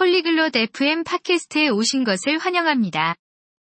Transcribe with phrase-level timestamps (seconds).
[0.00, 3.16] 폴리글롯 FM 팟캐스트에 오신 것을 환영합니다.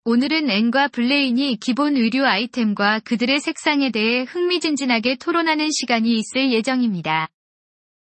[0.03, 7.29] 오늘은 앤과 블레인이 기본 의류 아이템과 그들의 색상에 대해 흥미진진하게 토론하는 시간이 있을 예정입니다.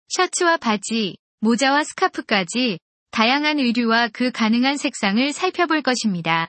[0.07, 2.79] 셔츠와 바지, 모자와 스카프까지
[3.11, 6.47] 다양한 의류와 그 가능한 색상을 살펴볼 것입니다.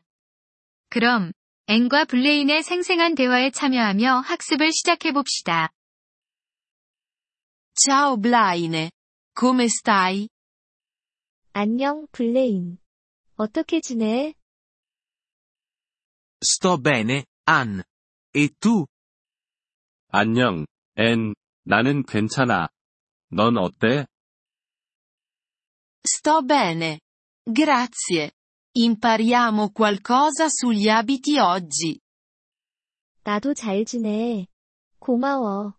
[0.91, 1.33] 그럼
[1.67, 5.73] 앤과 블레인의 생생한 대화에 참여하며 학습을 시작해 봅시다.
[7.75, 8.91] Ciao Blaine.
[9.37, 10.29] Come stai?
[11.57, 12.79] 안녕, 블레인.
[13.37, 14.35] 어떻게 지내?
[16.43, 17.85] Sto bene, Ann.
[18.35, 18.87] E tu?
[20.09, 21.33] 안녕, 앤.
[21.63, 22.71] 나는 괜찮아.
[23.31, 24.07] 넌 어때?
[26.05, 26.99] Sto bene.
[27.47, 28.33] Grazie.
[28.77, 32.01] Impariamo qualcosa sugli abiti oggi.
[33.23, 34.49] 나도 잘 지내.
[34.99, 35.77] 고마워.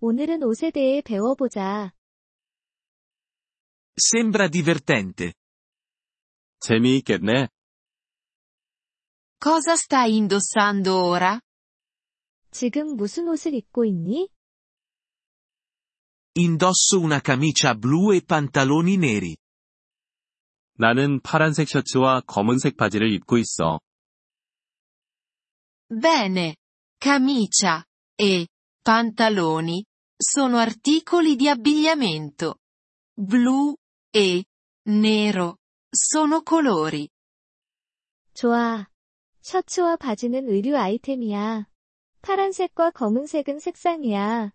[0.00, 1.94] 오늘은 옷에 대해 배워보자.
[3.95, 5.33] Sembra divertente.
[6.59, 7.49] 재미있겠네.
[9.39, 11.39] Cosa stai indossando ora?
[12.51, 14.29] 지금 무슨 옷을 입고 있니?
[16.37, 19.35] Indosso una camicia blu e pantaloni neri.
[20.77, 23.79] 나는 파란색 셔츠와 검은색 바지를 입고 있어.
[25.89, 26.55] Bene.
[26.97, 27.83] Camicia
[28.15, 28.47] e
[28.81, 29.83] pantaloni
[30.15, 32.59] sono articoli di abbigliamento.
[33.13, 33.75] Blu
[34.13, 34.45] e
[34.87, 35.57] nero
[35.91, 37.09] sono colori.
[38.33, 38.87] 좋아.
[39.41, 41.67] 셔츠와 바지는 의류 아이템이야.
[42.21, 44.51] 파란색과 검은색은 색상이야.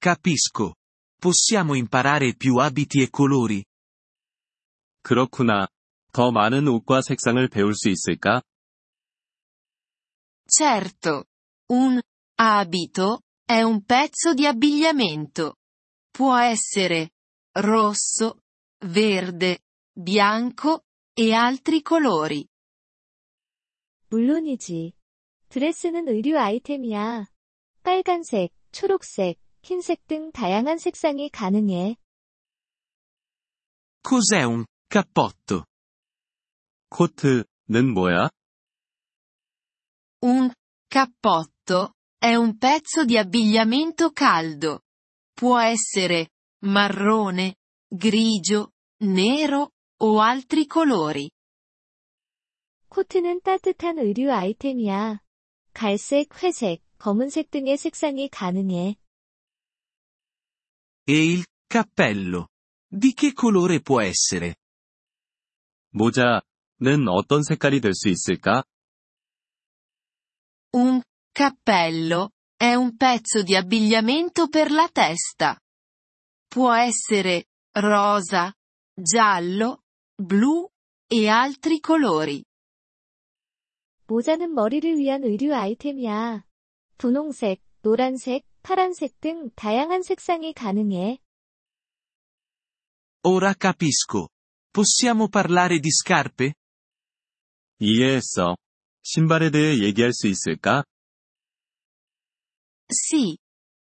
[0.00, 0.74] Capisco.
[1.20, 3.64] Possiamo imparare più abiti e colori.
[5.02, 5.68] 그렇구나.
[6.12, 8.42] 더 많은 옷과 색상을 배울 수 있을까?
[10.46, 11.24] Certo.
[11.70, 12.00] Un
[12.36, 15.56] abito è un pezzo di abbigliamento.
[16.10, 17.10] Può essere
[17.56, 18.40] rosso,
[18.80, 19.60] verde,
[19.92, 22.46] bianco e altri colori.
[24.08, 24.92] 물론이지.
[25.48, 27.26] 드레스는 의류 아이템이야.
[27.82, 31.96] 빨간색, 초록색, 흰색 등 다양한 색상이 가능해.
[34.02, 35.64] Cos'è un cappotto?
[36.90, 38.30] 코트는 뭐야?
[40.24, 40.52] Un
[40.88, 44.82] cappotto è un pezzo di abbigliamento caldo.
[45.34, 46.28] Può essere
[46.64, 47.56] marrone,
[47.88, 51.30] grigio, nero o altri colori.
[52.88, 55.20] 코트는 따뜻한 의류 아이템이야.
[55.72, 58.96] 갈색, 회색, 검은색 등의 색상이 가능해.
[61.08, 62.48] E il cappello?
[62.88, 64.54] Di che colore può essere?
[65.90, 68.64] 모자는 어떤 색깔이 될 수 있을까?
[70.74, 71.02] Un
[71.34, 75.58] cappello è un pezzo di abbigliamento per la testa.
[76.57, 78.51] Può essere rosa,
[78.95, 79.83] giallo,
[80.15, 80.67] blu
[81.05, 82.43] e altri colori.
[84.07, 86.47] 모자는 머리를 위한 의류 아이템이야.
[86.97, 91.19] 분홍색, 노란색, 파란색 등 다양한 색상이 가능해.
[93.21, 94.29] Ora capisco.
[94.71, 96.55] Possiamo parlare di scarpe?
[97.77, 98.57] 이해했어.
[99.03, 100.83] 신발에 대해 얘기할 수 있을까?
[102.89, 103.37] Sì.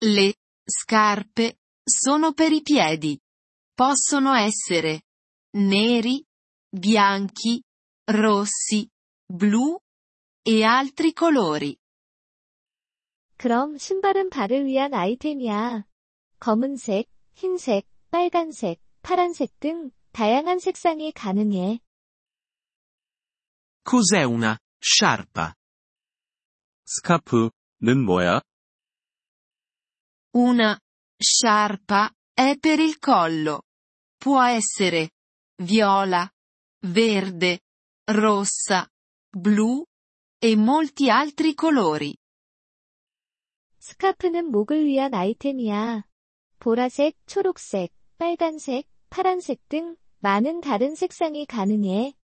[0.02, 3.19] Le scarpe sono per i piedi.
[3.75, 5.03] Possono essere
[5.57, 6.25] neri,
[6.69, 7.63] bianchi,
[8.05, 8.89] rossi,
[9.27, 9.79] blu
[10.43, 11.77] e altri colori.
[13.37, 15.85] 그럼 신발은 발을 위한 아이템이야.
[16.39, 21.81] 검은색, 흰색, 빨간색, 파란색 등 다양한 색상이 가능해.
[23.85, 25.55] Cos'è una sciarpa?
[26.87, 28.41] 스카프는 뭐야?
[30.33, 30.79] Una
[31.21, 33.63] sciarpa è per il collo.
[34.17, 35.11] Può essere
[35.63, 36.29] viola,
[36.87, 37.61] verde,
[38.05, 38.89] rossa,
[39.31, 39.85] blu
[40.39, 42.17] e molti altri colori.
[43.79, 46.05] 스카프는 목을 위한 아이템이야.
[46.59, 52.15] 보라색, 초록색, 빨간색, 파란색 등 많은 다른 색상이 가능해.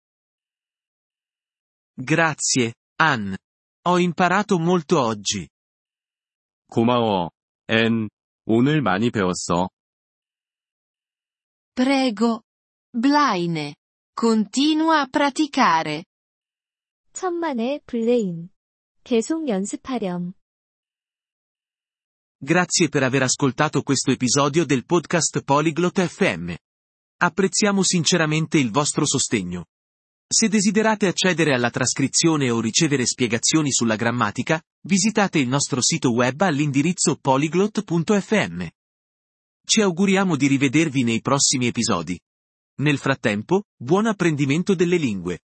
[2.04, 3.36] Grazie, Ann.
[3.84, 5.48] Ho imparato molto oggi.
[6.68, 7.30] 고마워,
[7.68, 8.08] 앤.
[8.46, 9.68] 오늘 많이 배웠어.
[11.74, 12.42] Prego.
[12.92, 13.74] Blaine.
[14.14, 16.04] Continua a praticare.
[17.12, 18.50] 천만의 블레인.
[19.04, 20.34] 계속 연습하렴.
[22.44, 26.54] Grazie per aver ascoltato questo episodio del podcast Polyglot FM.
[27.18, 29.66] Apprezziamo sinceramente il vostro sostegno.
[30.26, 36.39] Se desiderate accedere alla trascrizione o ricevere spiegazioni sulla grammatica, visitate il nostro sito web
[36.41, 38.65] all'indirizzo polyglot.fm.
[39.65, 42.17] Ci auguriamo di rivedervi nei prossimi episodi.
[42.77, 45.41] Nel frattempo, buon apprendimento delle lingue.